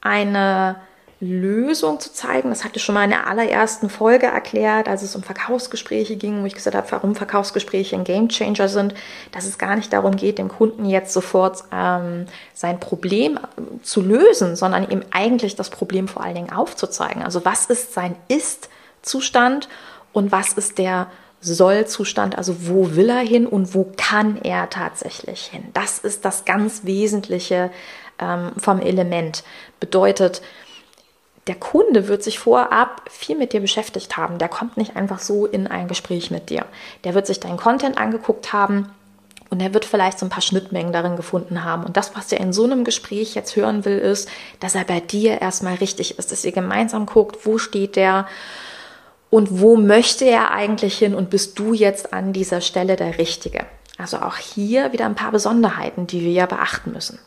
eine 0.00 0.76
Lösung 1.20 2.00
zu 2.00 2.12
zeigen. 2.12 2.48
Das 2.48 2.64
hatte 2.64 2.78
ich 2.78 2.82
schon 2.82 2.94
mal 2.94 3.04
in 3.04 3.10
der 3.10 3.26
allerersten 3.26 3.90
Folge 3.90 4.26
erklärt, 4.26 4.88
als 4.88 5.02
es 5.02 5.14
um 5.14 5.22
Verkaufsgespräche 5.22 6.16
ging, 6.16 6.40
wo 6.40 6.46
ich 6.46 6.54
gesagt 6.54 6.74
habe, 6.74 6.90
warum 6.90 7.14
Verkaufsgespräche 7.14 7.94
ein 7.94 8.04
Gamechanger 8.04 8.68
sind, 8.68 8.94
dass 9.30 9.44
es 9.44 9.58
gar 9.58 9.76
nicht 9.76 9.92
darum 9.92 10.16
geht, 10.16 10.38
dem 10.38 10.48
Kunden 10.48 10.86
jetzt 10.86 11.12
sofort 11.12 11.64
ähm, 11.72 12.24
sein 12.54 12.80
Problem 12.80 13.36
äh, 13.36 13.82
zu 13.82 14.00
lösen, 14.00 14.56
sondern 14.56 14.88
ihm 14.90 15.02
eigentlich 15.10 15.56
das 15.56 15.68
Problem 15.68 16.08
vor 16.08 16.24
allen 16.24 16.36
Dingen 16.36 16.52
aufzuzeigen. 16.52 17.22
Also 17.22 17.44
was 17.44 17.66
ist 17.66 17.92
sein 17.92 18.16
Ist-Zustand 18.28 19.68
und 20.12 20.32
was 20.32 20.54
ist 20.54 20.78
der 20.78 21.08
soll-Zustand, 21.42 22.36
also 22.36 22.68
wo 22.68 22.96
will 22.96 23.10
er 23.10 23.20
hin 23.20 23.46
und 23.46 23.74
wo 23.74 23.92
kann 23.96 24.38
er 24.42 24.68
tatsächlich 24.70 25.46
hin. 25.46 25.64
Das 25.72 25.98
ist 25.98 26.24
das 26.24 26.44
ganz 26.44 26.84
Wesentliche 26.84 27.70
ähm, 28.18 28.52
vom 28.58 28.80
Element. 28.80 29.42
Bedeutet, 29.80 30.42
der 31.50 31.58
Kunde 31.58 32.06
wird 32.06 32.22
sich 32.22 32.38
vorab 32.38 33.02
viel 33.10 33.36
mit 33.36 33.52
dir 33.52 33.58
beschäftigt 33.58 34.16
haben. 34.16 34.38
Der 34.38 34.48
kommt 34.48 34.76
nicht 34.76 34.94
einfach 34.94 35.18
so 35.18 35.46
in 35.46 35.66
ein 35.66 35.88
Gespräch 35.88 36.30
mit 36.30 36.48
dir. 36.48 36.64
Der 37.02 37.12
wird 37.14 37.26
sich 37.26 37.40
deinen 37.40 37.56
Content 37.56 37.98
angeguckt 37.98 38.52
haben 38.52 38.92
und 39.48 39.60
er 39.60 39.74
wird 39.74 39.84
vielleicht 39.84 40.20
so 40.20 40.26
ein 40.26 40.30
paar 40.30 40.42
Schnittmengen 40.42 40.92
darin 40.92 41.16
gefunden 41.16 41.64
haben. 41.64 41.82
Und 41.82 41.96
das, 41.96 42.14
was 42.14 42.30
er 42.30 42.38
in 42.38 42.52
so 42.52 42.62
einem 42.62 42.84
Gespräch 42.84 43.34
jetzt 43.34 43.56
hören 43.56 43.84
will, 43.84 43.98
ist, 43.98 44.28
dass 44.60 44.76
er 44.76 44.84
bei 44.84 45.00
dir 45.00 45.40
erstmal 45.40 45.74
richtig 45.74 46.20
ist, 46.20 46.30
dass 46.30 46.44
ihr 46.44 46.52
gemeinsam 46.52 47.04
guckt, 47.04 47.44
wo 47.44 47.58
steht 47.58 47.96
der 47.96 48.28
und 49.28 49.60
wo 49.60 49.74
möchte 49.74 50.26
er 50.26 50.52
eigentlich 50.52 50.96
hin 50.98 51.16
und 51.16 51.30
bist 51.30 51.58
du 51.58 51.74
jetzt 51.74 52.12
an 52.12 52.32
dieser 52.32 52.60
Stelle 52.60 52.94
der 52.94 53.18
Richtige. 53.18 53.66
Also 53.98 54.18
auch 54.18 54.36
hier 54.36 54.92
wieder 54.92 55.06
ein 55.06 55.16
paar 55.16 55.32
Besonderheiten, 55.32 56.06
die 56.06 56.20
wir 56.20 56.30
ja 56.30 56.46
beachten 56.46 56.92
müssen. 56.92 57.18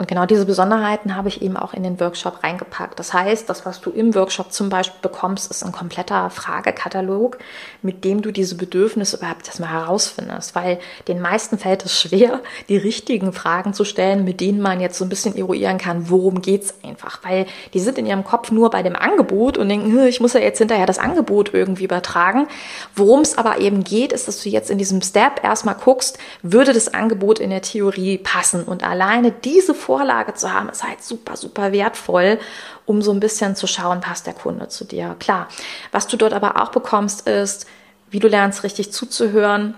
Und 0.00 0.08
genau 0.08 0.24
diese 0.24 0.46
Besonderheiten 0.46 1.14
habe 1.14 1.28
ich 1.28 1.42
eben 1.42 1.58
auch 1.58 1.74
in 1.74 1.82
den 1.82 2.00
Workshop 2.00 2.42
reingepackt. 2.42 2.98
Das 2.98 3.12
heißt, 3.12 3.50
das, 3.50 3.66
was 3.66 3.82
du 3.82 3.90
im 3.90 4.14
Workshop 4.14 4.50
zum 4.50 4.70
Beispiel 4.70 4.98
bekommst, 5.02 5.50
ist 5.50 5.62
ein 5.62 5.72
kompletter 5.72 6.30
Fragekatalog, 6.30 7.36
mit 7.82 8.02
dem 8.02 8.22
du 8.22 8.30
diese 8.30 8.54
Bedürfnisse 8.54 9.18
überhaupt 9.18 9.46
erstmal 9.46 9.68
herausfindest. 9.68 10.54
Weil 10.54 10.78
den 11.06 11.20
meisten 11.20 11.58
fällt 11.58 11.84
es 11.84 12.00
schwer, 12.00 12.40
die 12.70 12.78
richtigen 12.78 13.34
Fragen 13.34 13.74
zu 13.74 13.84
stellen, 13.84 14.24
mit 14.24 14.40
denen 14.40 14.62
man 14.62 14.80
jetzt 14.80 14.96
so 14.96 15.04
ein 15.04 15.10
bisschen 15.10 15.36
eruieren 15.36 15.76
kann, 15.76 16.08
worum 16.08 16.40
geht's 16.40 16.72
einfach. 16.82 17.22
Weil 17.22 17.44
die 17.74 17.80
sind 17.80 17.98
in 17.98 18.06
ihrem 18.06 18.24
Kopf 18.24 18.50
nur 18.50 18.70
bei 18.70 18.82
dem 18.82 18.96
Angebot 18.96 19.58
und 19.58 19.68
denken, 19.68 20.06
ich 20.06 20.20
muss 20.22 20.32
ja 20.32 20.40
jetzt 20.40 20.60
hinterher 20.60 20.86
das 20.86 20.98
Angebot 20.98 21.52
irgendwie 21.52 21.84
übertragen. 21.84 22.48
Worum 22.96 23.20
es 23.20 23.36
aber 23.36 23.58
eben 23.58 23.84
geht, 23.84 24.14
ist, 24.14 24.28
dass 24.28 24.42
du 24.42 24.48
jetzt 24.48 24.70
in 24.70 24.78
diesem 24.78 25.02
Step 25.02 25.44
erstmal 25.44 25.74
guckst, 25.74 26.16
würde 26.40 26.72
das 26.72 26.94
Angebot 26.94 27.38
in 27.38 27.50
der 27.50 27.60
Theorie 27.60 28.16
passen. 28.16 28.64
Und 28.64 28.82
alleine 28.82 29.30
diese 29.30 29.74
Vorlage 29.90 30.34
zu 30.34 30.52
haben, 30.52 30.68
ist 30.68 30.84
halt 30.84 31.02
super, 31.02 31.36
super 31.36 31.72
wertvoll, 31.72 32.38
um 32.86 33.02
so 33.02 33.10
ein 33.10 33.18
bisschen 33.18 33.56
zu 33.56 33.66
schauen, 33.66 34.00
passt 34.00 34.24
der 34.24 34.34
Kunde 34.34 34.68
zu 34.68 34.84
dir. 34.84 35.16
Klar. 35.18 35.48
Was 35.90 36.06
du 36.06 36.16
dort 36.16 36.32
aber 36.32 36.62
auch 36.62 36.70
bekommst, 36.70 37.26
ist, 37.26 37.66
wie 38.08 38.20
du 38.20 38.28
lernst, 38.28 38.62
richtig 38.62 38.92
zuzuhören 38.92 39.74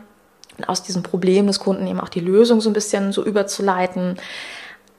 und 0.58 0.68
aus 0.68 0.82
diesem 0.82 1.02
Problem 1.02 1.46
des 1.46 1.60
Kunden 1.60 1.86
eben 1.86 1.98
auch 1.98 2.10
die 2.10 2.20
Lösung 2.20 2.60
so 2.60 2.68
ein 2.68 2.74
bisschen 2.74 3.12
so 3.12 3.24
überzuleiten. 3.24 4.18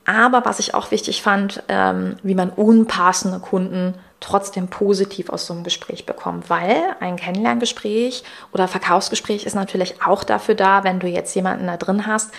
Aber 0.03 0.46
was 0.46 0.58
ich 0.58 0.74
auch 0.74 0.89
wichtig 0.89 1.22
fand, 1.22 1.62
ähm, 1.67 2.15
wie 2.24 2.34
man 2.34 2.50
unpassende 2.50 3.38
Kunden 3.38 3.93
trotzdem 4.20 4.67
positiv 4.67 5.29
aus 5.29 5.46
so 5.46 5.53
einem 5.53 5.63
Gespräch 5.63 6.08
bekommt, 6.08 6.50
weil 6.50 6.82
ein 7.01 7.17
Kennenlerngespräch 7.17 8.24
oder 8.51 8.67
Verkaufsgespräch 8.67 9.46
ist 9.46 9.53
natürlich 9.53 10.01
auch 10.01 10.24
dafür 10.24 10.55
da, 10.55 10.84
wenn 10.84 11.00
du 11.00 11.08
jetzt 11.08 11.36
jemanden 11.36 11.67
da 11.67 11.77
drin 11.77 12.08
hast, 12.08 12.32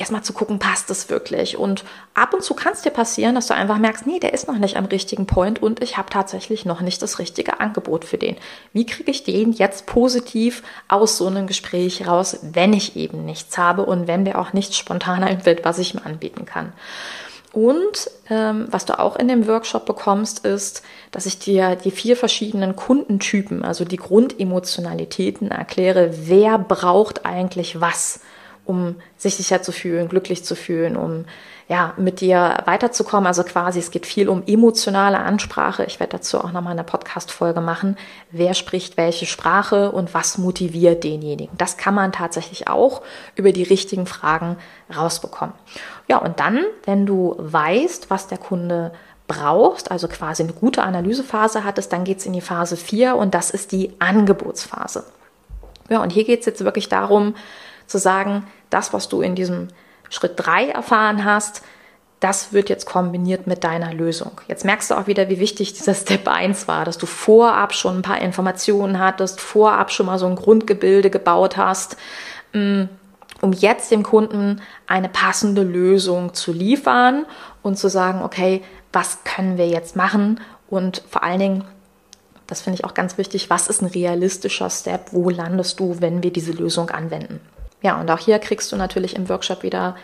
erstmal 0.00 0.22
zu 0.22 0.32
gucken, 0.32 0.58
passt 0.58 0.90
es 0.90 1.10
wirklich. 1.10 1.56
Und 1.56 1.84
ab 2.14 2.34
und 2.34 2.42
zu 2.42 2.54
kann 2.54 2.72
es 2.72 2.82
dir 2.82 2.90
passieren, 2.90 3.34
dass 3.34 3.46
du 3.46 3.54
einfach 3.54 3.78
merkst, 3.78 4.06
nee, 4.06 4.18
der 4.18 4.32
ist 4.32 4.48
noch 4.48 4.58
nicht 4.58 4.76
am 4.76 4.86
richtigen 4.86 5.26
Point 5.26 5.62
und 5.62 5.82
ich 5.82 5.96
habe 5.96 6.10
tatsächlich 6.10 6.64
noch 6.64 6.80
nicht 6.80 7.02
das 7.02 7.18
richtige 7.18 7.60
Angebot 7.60 8.04
für 8.04 8.18
den. 8.18 8.36
Wie 8.72 8.86
kriege 8.86 9.10
ich 9.10 9.24
den 9.24 9.52
jetzt 9.52 9.86
positiv 9.86 10.62
aus 10.88 11.18
so 11.18 11.26
einem 11.26 11.46
Gespräch 11.46 12.06
raus, 12.06 12.38
wenn 12.42 12.72
ich 12.72 12.96
eben 12.96 13.24
nichts 13.24 13.58
habe 13.58 13.84
und 13.84 14.06
wenn 14.06 14.22
mir 14.22 14.38
auch 14.38 14.52
nichts 14.52 14.76
spontan 14.76 15.22
einfällt, 15.22 15.64
was 15.64 15.78
ich 15.78 15.94
mir 15.94 16.04
anbieten 16.04 16.46
kann? 16.46 16.72
Und 17.52 18.08
ähm, 18.28 18.68
was 18.70 18.86
du 18.86 18.98
auch 18.98 19.16
in 19.16 19.26
dem 19.26 19.48
Workshop 19.48 19.84
bekommst, 19.84 20.46
ist, 20.46 20.82
dass 21.10 21.26
ich 21.26 21.40
dir 21.40 21.74
die 21.74 21.90
vier 21.90 22.16
verschiedenen 22.16 22.76
Kundentypen, 22.76 23.64
also 23.64 23.84
die 23.84 23.96
Grundemotionalitäten 23.96 25.50
erkläre, 25.50 26.10
wer 26.12 26.58
braucht 26.58 27.26
eigentlich 27.26 27.80
was 27.80 28.20
um 28.70 28.96
sich 29.18 29.34
sicher 29.34 29.62
zu 29.62 29.72
fühlen, 29.72 30.08
glücklich 30.08 30.44
zu 30.44 30.54
fühlen, 30.54 30.96
um 30.96 31.26
ja, 31.68 31.94
mit 31.96 32.20
dir 32.20 32.62
weiterzukommen. 32.64 33.28
Also 33.28 33.44
quasi, 33.44 33.78
es 33.78 33.92
geht 33.92 34.04
viel 34.04 34.28
um 34.28 34.42
emotionale 34.46 35.18
Ansprache. 35.18 35.84
Ich 35.84 36.00
werde 36.00 36.16
dazu 36.16 36.38
auch 36.40 36.50
nochmal 36.50 36.72
eine 36.72 36.82
Podcast-Folge 36.82 37.60
machen. 37.60 37.96
Wer 38.32 38.54
spricht 38.54 38.96
welche 38.96 39.24
Sprache 39.26 39.92
und 39.92 40.12
was 40.12 40.36
motiviert 40.36 41.04
denjenigen? 41.04 41.56
Das 41.56 41.76
kann 41.76 41.94
man 41.94 42.10
tatsächlich 42.10 42.66
auch 42.66 43.02
über 43.36 43.52
die 43.52 43.62
richtigen 43.62 44.06
Fragen 44.06 44.56
rausbekommen. 44.94 45.54
Ja, 46.08 46.18
und 46.18 46.40
dann, 46.40 46.64
wenn 46.86 47.06
du 47.06 47.36
weißt, 47.38 48.10
was 48.10 48.26
der 48.26 48.38
Kunde 48.38 48.90
brauchst, 49.28 49.92
also 49.92 50.08
quasi 50.08 50.42
eine 50.42 50.52
gute 50.52 50.82
Analysephase 50.82 51.62
hattest, 51.62 51.92
dann 51.92 52.02
geht 52.02 52.18
es 52.18 52.26
in 52.26 52.32
die 52.32 52.40
Phase 52.40 52.76
4 52.76 53.14
und 53.14 53.32
das 53.32 53.50
ist 53.50 53.70
die 53.70 53.92
Angebotsphase. 54.00 55.04
Ja, 55.88 56.02
und 56.02 56.10
hier 56.10 56.24
geht 56.24 56.40
es 56.40 56.46
jetzt 56.46 56.64
wirklich 56.64 56.88
darum, 56.88 57.36
zu 57.90 57.98
sagen, 57.98 58.46
das, 58.70 58.92
was 58.92 59.08
du 59.08 59.20
in 59.20 59.34
diesem 59.34 59.68
Schritt 60.08 60.34
3 60.36 60.70
erfahren 60.70 61.24
hast, 61.24 61.62
das 62.20 62.52
wird 62.52 62.68
jetzt 62.68 62.84
kombiniert 62.84 63.46
mit 63.46 63.64
deiner 63.64 63.94
Lösung. 63.94 64.32
Jetzt 64.46 64.64
merkst 64.64 64.90
du 64.90 64.94
auch 64.94 65.06
wieder, 65.06 65.30
wie 65.30 65.40
wichtig 65.40 65.72
dieser 65.72 65.94
Step 65.94 66.28
1 66.28 66.68
war, 66.68 66.84
dass 66.84 66.98
du 66.98 67.06
vorab 67.06 67.72
schon 67.72 67.98
ein 67.98 68.02
paar 68.02 68.20
Informationen 68.20 68.98
hattest, 68.98 69.40
vorab 69.40 69.90
schon 69.90 70.06
mal 70.06 70.18
so 70.18 70.26
ein 70.26 70.36
Grundgebilde 70.36 71.08
gebaut 71.08 71.56
hast, 71.56 71.96
mm, 72.52 72.84
um 73.40 73.52
jetzt 73.54 73.90
dem 73.90 74.02
Kunden 74.02 74.60
eine 74.86 75.08
passende 75.08 75.62
Lösung 75.62 76.34
zu 76.34 76.52
liefern 76.52 77.24
und 77.62 77.78
zu 77.78 77.88
sagen, 77.88 78.22
okay, 78.22 78.62
was 78.92 79.24
können 79.24 79.56
wir 79.56 79.68
jetzt 79.68 79.96
machen? 79.96 80.40
Und 80.68 81.02
vor 81.08 81.22
allen 81.22 81.40
Dingen, 81.40 81.64
das 82.46 82.60
finde 82.60 82.78
ich 82.78 82.84
auch 82.84 82.92
ganz 82.92 83.16
wichtig, 83.16 83.48
was 83.48 83.66
ist 83.66 83.80
ein 83.80 83.86
realistischer 83.86 84.68
Step? 84.68 85.12
Wo 85.12 85.30
landest 85.30 85.80
du, 85.80 85.96
wenn 86.00 86.22
wir 86.22 86.32
diese 86.32 86.52
Lösung 86.52 86.90
anwenden? 86.90 87.40
Ja, 87.82 88.00
und 88.00 88.10
auch 88.10 88.18
hier 88.18 88.38
kriegst 88.38 88.70
du 88.72 88.76
natürlich 88.76 89.16
im 89.16 89.28
Workshop 89.28 89.62
wieder 89.62 89.96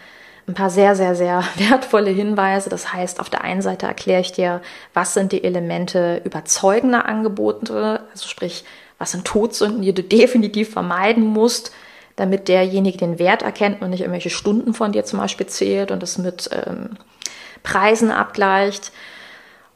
ein 0.48 0.54
paar 0.54 0.70
sehr, 0.70 0.94
sehr, 0.94 1.14
sehr 1.14 1.42
wertvolle 1.56 2.10
Hinweise. 2.10 2.70
Das 2.70 2.92
heißt, 2.92 3.20
auf 3.20 3.30
der 3.30 3.42
einen 3.42 3.62
Seite 3.62 3.86
erkläre 3.86 4.20
ich 4.20 4.32
dir, 4.32 4.62
was 4.94 5.14
sind 5.14 5.32
die 5.32 5.44
Elemente 5.44 6.20
überzeugender 6.24 7.06
Angebote, 7.06 8.02
also 8.12 8.28
sprich, 8.28 8.64
was 8.98 9.12
sind 9.12 9.26
Todsünden, 9.26 9.82
die 9.82 9.92
du 9.92 10.02
definitiv 10.02 10.70
vermeiden 10.70 11.24
musst, 11.24 11.72
damit 12.16 12.48
derjenige 12.48 12.98
den 12.98 13.18
Wert 13.18 13.42
erkennt 13.42 13.82
und 13.82 13.90
nicht 13.90 14.00
irgendwelche 14.00 14.30
Stunden 14.30 14.72
von 14.72 14.92
dir 14.92 15.04
zum 15.04 15.18
Beispiel 15.18 15.46
zählt 15.46 15.90
und 15.90 16.02
das 16.02 16.16
mit 16.16 16.48
ähm, 16.52 16.96
Preisen 17.62 18.10
abgleicht 18.10 18.90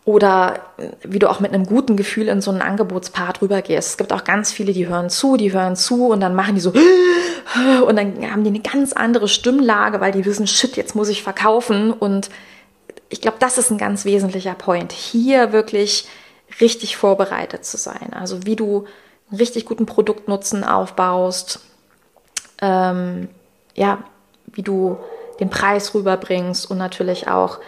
oder 0.05 0.61
wie 1.03 1.19
du 1.19 1.29
auch 1.29 1.41
mit 1.41 1.53
einem 1.53 1.67
guten 1.67 1.97
Gefühl 1.97 2.29
in 2.29 2.41
so 2.41 2.51
einen 2.51 2.63
Angebotspart 2.63 3.43
rübergehst. 3.43 3.91
Es 3.91 3.97
gibt 3.99 4.13
auch 4.13 4.25
ganz 4.25 4.51
viele, 4.51 4.73
die 4.73 4.89
hören 4.89 5.11
zu, 5.11 5.37
die 5.37 5.53
hören 5.53 5.77
zu 5.77 6.09
und 6.09 6.21
dann 6.21 6.35
machen 6.35 6.55
die 6.55 6.61
so 6.61 6.73
und 7.87 7.97
dann 7.97 8.31
haben 8.31 8.43
die 8.43 8.51
eine 8.51 8.61
ganz 8.61 8.93
andere 8.93 9.29
Stimmlage, 9.29 10.01
weil 10.01 10.13
die 10.13 10.25
wissen, 10.25 10.47
shit, 10.47 10.77
jetzt 10.77 10.95
muss 10.95 11.09
ich 11.09 11.23
verkaufen 11.23 11.93
und 11.93 12.31
ich 13.11 13.21
glaube, 13.21 13.37
das 13.41 13.59
ist 13.59 13.71
ein 13.71 13.79
ganz 13.79 14.05
wesentlicher 14.05 14.55
Point, 14.55 14.93
hier 14.93 15.53
wirklich 15.53 16.07
richtig 16.61 16.97
vorbereitet 16.97 17.65
zu 17.65 17.77
sein. 17.77 18.13
Also 18.13 18.47
wie 18.47 18.57
du 18.57 18.87
einen 19.31 19.39
richtig 19.39 19.67
guten 19.67 19.87
Produktnutzen 19.87 20.65
aufbaust, 20.65 21.61
ähm, 22.63 23.29
ja, 23.75 23.99
wie 24.47 24.63
du 24.63 24.99
den 25.41 25.51
Preis 25.51 25.95
rüberbringst 25.95 26.71
und 26.71 26.79
natürlich 26.79 27.29
auch 27.29 27.59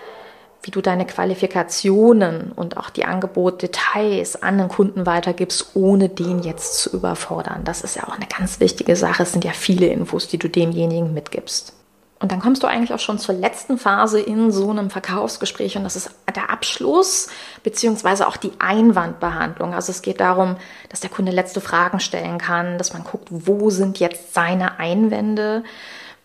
wie 0.63 0.71
du 0.71 0.81
deine 0.81 1.07
Qualifikationen 1.07 2.53
und 2.53 2.77
auch 2.77 2.91
die 2.91 3.05
Angebotdetails 3.05 4.43
an 4.43 4.59
den 4.59 4.69
Kunden 4.69 5.07
weitergibst, 5.07 5.75
ohne 5.75 6.09
den 6.09 6.43
jetzt 6.43 6.79
zu 6.79 6.91
überfordern. 6.97 7.65
Das 7.65 7.83
ist 7.83 7.97
ja 7.97 8.05
auch 8.05 8.15
eine 8.15 8.27
ganz 8.27 8.61
wichtige 8.61 8.95
Sache. 8.95 9.25
Es 9.25 9.33
sind 9.33 9.45
ja 9.45 9.53
viele 9.53 9.87
Infos, 9.87 10.29
die 10.29 10.39
du 10.39 10.49
demjenigen 10.49 11.13
mitgibst. 11.13 11.75
Und 12.21 12.31
dann 12.31 12.39
kommst 12.39 12.63
du 12.63 12.69
eigentlich 12.69 12.95
auch 12.95 13.01
schon 13.01 13.19
zur 13.19 13.35
letzten 13.35 13.79
Phase 13.79 14.21
in 14.21 14.53
so 14.53 14.71
einem 14.71 14.91
Verkaufsgespräch 14.91 15.77
und 15.77 15.83
das 15.83 15.97
ist 15.97 16.11
der 16.37 16.51
Abschluss 16.51 17.29
beziehungsweise 17.65 18.29
auch 18.29 18.37
die 18.37 18.53
Einwandbehandlung. 18.61 19.75
Also 19.75 19.91
es 19.91 20.03
geht 20.03 20.21
darum, 20.21 20.57
dass 20.89 21.01
der 21.01 21.11
Kunde 21.11 21.33
letzte 21.33 21.61
Fragen 21.61 21.99
stellen 21.99 22.39
kann, 22.39 22.79
dass 22.79 22.93
man 22.93 23.03
guckt, 23.03 23.27
wo 23.31 23.71
sind 23.71 23.99
jetzt 23.99 24.35
seine 24.35 24.79
Einwände. 24.79 25.65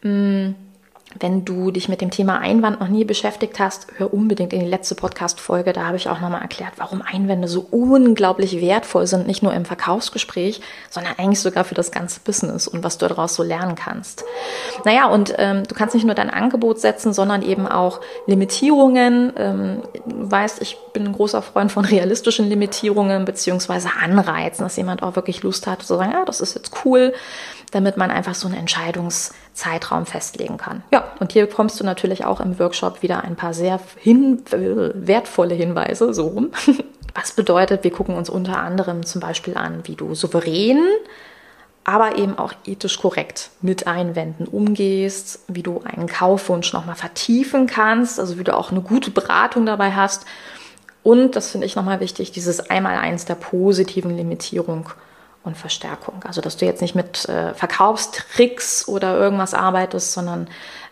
Hm 0.04 0.54
wenn 1.20 1.46
du 1.46 1.72
dich 1.72 1.90
mit 1.90 2.02
dem 2.02 2.12
Thema 2.12 2.40
Einwand 2.40 2.80
noch 2.80 2.88
nie 2.88 3.06
beschäftigt 3.06 3.60
hast, 3.60 3.88
hör 3.98 4.14
unbedingt 4.14 4.54
in 4.54 4.60
die 4.60 4.68
letzte 4.68 4.96
Podcast-Folge. 4.96 5.74
Da 5.74 5.86
habe 5.86 5.98
ich 5.98 6.10
auch 6.10 6.20
nochmal 6.20 6.42
erklärt, 6.42 6.74
warum 6.78 7.02
Einwände 7.02 7.48
so 7.48 7.66
unglaublich 7.72 8.62
wertvoll 8.62 9.08
sind, 9.08 9.28
nicht 9.28 9.44
nur 9.44 9.54
im 9.54 9.66
Verkaufsgespräch, 9.66 10.62
sondern 10.90 11.14
eigentlich 11.18 11.40
sogar 11.40 11.64
für 11.64 11.76
das 11.76 11.92
ganze 11.92 12.20
Business 12.20 12.68
und 12.68 12.84
was 12.84 12.98
du 12.98 13.08
daraus 13.08 13.36
so 13.36 13.44
lernen 13.44 13.76
kannst. 13.76 14.24
Naja, 14.86 15.08
und 15.08 15.34
ähm, 15.38 15.64
du 15.68 15.76
kannst 15.76 15.96
nicht 15.96 16.06
nur 16.06 16.16
dein 16.16 16.30
Angebot 16.30 16.80
setzen, 16.80 17.14
sondern 17.14 17.42
eben 17.42 17.68
auch 17.68 18.02
Limitierungen. 18.26 19.34
Ähm, 19.38 19.82
du 20.06 20.32
weißt, 20.32 20.62
ich 20.62 20.78
bin 20.94 21.06
ein 21.06 21.14
großer 21.14 21.42
Freund 21.42 21.72
von 21.72 21.86
realistischen 21.86 22.48
Limitierungen 22.50 23.26
beziehungsweise 23.26 23.90
Anreizen, 24.02 24.64
dass 24.64 24.78
jemand 24.78 25.04
auch 25.04 25.16
wirklich 25.16 25.44
Lust 25.44 25.68
hat 25.68 25.82
zu 25.82 25.96
sagen, 25.96 26.12
ja, 26.12 26.26
das 26.26 26.42
ist 26.42 26.56
jetzt 26.56 26.72
cool, 26.86 27.14
damit 27.72 27.98
man 27.98 28.12
einfach 28.12 28.36
so 28.36 28.48
einen 28.48 28.58
Entscheidungszeitraum 28.58 30.06
festlegen 30.06 30.58
kann. 30.58 30.84
Ja, 30.92 31.12
und 31.20 31.34
hier 31.34 31.46
bekommst 31.46 31.80
du 31.80 31.84
natürlich 31.84 32.26
auch 32.26 32.40
im 32.40 32.58
Workshop 32.60 33.02
wieder 33.02 33.24
ein 33.24 33.36
paar 33.36 33.54
sehr 33.54 33.80
hin 33.98 34.42
wertvolle 34.52 35.56
Hinweise, 35.56 36.14
so 36.14 36.28
rum. 36.28 36.52
Was 37.14 37.32
bedeutet, 37.32 37.84
wir 37.84 37.92
gucken 37.92 38.16
uns 38.16 38.30
unter 38.30 38.60
anderem 38.60 39.06
zum 39.06 39.22
Beispiel 39.22 39.58
an, 39.58 39.82
wie 39.86 39.96
du 39.96 40.14
souverän, 40.14 40.80
aber 41.84 42.18
eben 42.18 42.38
auch 42.38 42.54
ethisch 42.66 43.00
korrekt 43.00 43.50
mit 43.62 43.88
Einwänden 43.88 44.46
umgehst, 44.46 45.40
wie 45.48 45.64
du 45.64 45.82
einen 45.84 46.08
Kaufwunsch 46.08 46.74
nochmal 46.74 46.96
vertiefen 46.96 47.66
kannst, 47.66 48.20
also 48.20 48.38
wie 48.38 48.44
du 48.44 48.56
auch 48.56 48.72
eine 48.72 48.82
gute 48.82 49.10
Beratung 49.10 49.66
dabei 49.66 49.94
hast. 49.94 50.26
Und, 51.02 51.36
das 51.36 51.52
finde 51.52 51.66
ich 51.66 51.76
nochmal 51.76 52.02
wichtig, 52.02 52.32
dieses 52.32 52.70
Einmaleins 52.70 53.26
der 53.26 53.36
positiven 53.36 54.16
Limitierung 54.16 54.90
und 55.48 55.58
Verstärkung. 55.58 56.22
Also, 56.28 56.42
dass 56.42 56.58
du 56.58 56.66
jetzt 56.66 56.82
nicht 56.82 56.94
mit 56.94 57.28
äh, 57.28 57.54
Verkaufstricks 57.54 58.88
oder 58.88 59.18
irgendwas 59.18 59.54
arbeitest, 59.54 60.14
sondern 60.14 60.48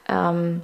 ähm, 0.10 0.62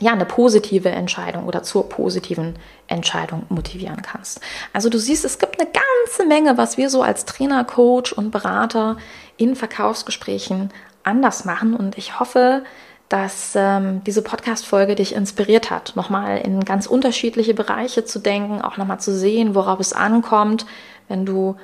ja, 0.00 0.12
eine 0.12 0.24
positive 0.24 0.88
Entscheidung 0.88 1.46
oder 1.46 1.62
zur 1.62 1.88
positiven 1.88 2.56
Entscheidung 2.86 3.44
motivieren 3.50 4.00
kannst. 4.02 4.40
Also 4.72 4.88
du 4.88 4.98
siehst, 4.98 5.24
es 5.26 5.38
gibt 5.38 5.60
eine 5.60 5.68
ganze 5.70 6.26
Menge, 6.26 6.56
was 6.56 6.78
wir 6.78 6.88
so 6.88 7.02
als 7.02 7.26
Trainer, 7.26 7.64
Coach 7.64 8.12
und 8.12 8.30
Berater 8.30 8.96
in 9.36 9.54
Verkaufsgesprächen 9.54 10.70
anders 11.02 11.44
machen. 11.44 11.76
Und 11.76 11.98
ich 11.98 12.18
hoffe, 12.18 12.64
dass 13.10 13.52
ähm, 13.56 14.02
diese 14.04 14.22
Podcast-Folge 14.22 14.94
dich 14.94 15.14
inspiriert 15.14 15.70
hat, 15.70 15.96
nochmal 15.96 16.38
in 16.38 16.64
ganz 16.64 16.86
unterschiedliche 16.86 17.52
Bereiche 17.52 18.04
zu 18.04 18.20
denken, 18.20 18.62
auch 18.62 18.78
nochmal 18.78 19.00
zu 19.00 19.14
sehen, 19.14 19.54
worauf 19.54 19.80
es 19.80 19.92
ankommt, 19.92 20.64
wenn 21.08 21.26
du 21.26 21.56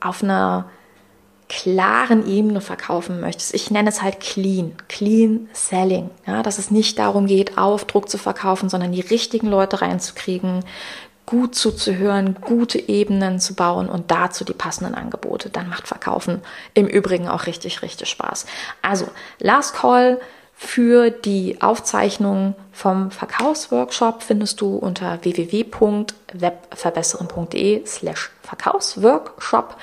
auf 0.00 0.22
einer 0.22 0.66
klaren 1.48 2.28
Ebene 2.28 2.60
verkaufen 2.60 3.20
möchtest. 3.20 3.54
Ich 3.54 3.70
nenne 3.70 3.88
es 3.88 4.02
halt 4.02 4.20
clean, 4.20 4.74
clean 4.88 5.48
selling. 5.52 6.10
Ja, 6.26 6.42
dass 6.42 6.58
es 6.58 6.70
nicht 6.70 6.98
darum 6.98 7.26
geht, 7.26 7.56
Aufdruck 7.56 8.08
zu 8.08 8.18
verkaufen, 8.18 8.68
sondern 8.68 8.92
die 8.92 9.00
richtigen 9.00 9.48
Leute 9.48 9.80
reinzukriegen, 9.80 10.64
gut 11.24 11.54
zuzuhören, 11.54 12.36
gute 12.40 12.88
Ebenen 12.88 13.40
zu 13.40 13.54
bauen 13.54 13.88
und 13.88 14.10
dazu 14.10 14.44
die 14.44 14.54
passenden 14.54 14.94
Angebote. 14.94 15.50
Dann 15.50 15.68
macht 15.68 15.88
Verkaufen 15.88 16.42
im 16.74 16.86
Übrigen 16.86 17.28
auch 17.28 17.46
richtig, 17.46 17.82
richtig 17.82 18.08
Spaß. 18.08 18.46
Also, 18.82 19.08
Last 19.38 19.74
Call 19.74 20.20
für 20.58 21.10
die 21.10 21.60
Aufzeichnung 21.60 22.54
vom 22.72 23.10
Verkaufsworkshop 23.10 24.22
findest 24.22 24.62
du 24.62 24.76
unter 24.76 25.22
www.webverbessern.de 25.22 27.84
slash 27.84 28.30
Verkaufsworkshop 28.42 29.76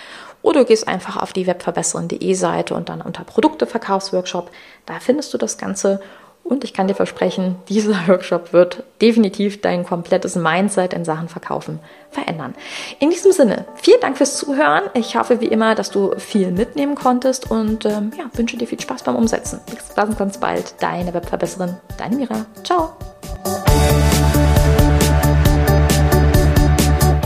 oder 0.44 0.60
du 0.60 0.66
gehst 0.66 0.88
einfach 0.88 1.18
auf 1.18 1.34
die 1.34 1.48
webverbessern.de 1.48 2.34
Seite 2.36 2.76
und 2.76 2.90
dann 2.90 3.02
unter 3.02 3.24
Produkte 3.24 3.66
Verkaufsworkshop. 3.66 4.52
Da 4.86 5.00
findest 5.00 5.34
du 5.34 5.40
das 5.40 5.58
Ganze. 5.58 6.00
Und 6.44 6.66
ich 6.66 6.74
kann 6.74 6.90
dir 6.90 6.94
versprechen, 6.94 7.56
dieser 7.70 8.08
Workshop 8.08 8.52
wird 8.52 8.84
definitiv 9.02 9.62
dein 9.62 9.86
komplettes 9.86 10.36
Mindset 10.36 10.94
in 10.94 11.06
Sachen 11.06 11.30
Verkaufen 11.30 11.80
verändern. 12.12 12.54
In 13.00 13.10
diesem 13.10 13.32
Sinne, 13.32 13.66
vielen 13.76 14.02
Dank 14.02 14.18
fürs 14.18 14.38
Zuhören. 14.38 14.84
Ich 14.94 15.16
hoffe 15.16 15.40
wie 15.40 15.48
immer, 15.48 15.74
dass 15.74 15.90
du 15.90 16.14
viel 16.20 16.52
mitnehmen 16.52 16.96
konntest 16.96 17.50
und 17.50 17.86
ähm, 17.86 18.12
ja, 18.18 18.26
wünsche 18.34 18.58
dir 18.58 18.68
viel 18.68 18.82
Spaß 18.82 19.04
beim 19.04 19.16
Umsetzen. 19.16 19.62
Bis 19.74 19.96
ganz, 19.96 20.18
ganz 20.18 20.38
bald. 20.38 20.76
Deine 20.82 21.14
Webverbesserin, 21.14 21.78
deine 21.98 22.18
Mira. 22.18 22.46
Ciao. 22.66 22.90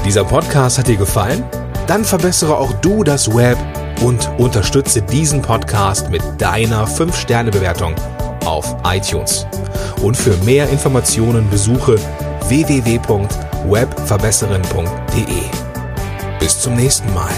Dieser 0.05 0.23
Podcast 0.23 0.77
hat 0.77 0.87
dir 0.87 0.97
gefallen? 0.97 1.43
Dann 1.87 2.05
verbessere 2.05 2.57
auch 2.57 2.73
du 2.73 3.03
das 3.03 3.33
Web 3.33 3.57
und 4.01 4.29
unterstütze 4.37 5.01
diesen 5.01 5.41
Podcast 5.41 6.09
mit 6.09 6.21
deiner 6.37 6.85
5-Sterne-Bewertung 6.85 7.95
auf 8.45 8.75
iTunes. 8.85 9.47
Und 10.01 10.15
für 10.15 10.37
mehr 10.43 10.69
Informationen 10.69 11.49
besuche 11.49 11.97
www.webverbesserin.de. 12.47 15.41
Bis 16.39 16.59
zum 16.59 16.75
nächsten 16.75 17.11
Mal. 17.13 17.31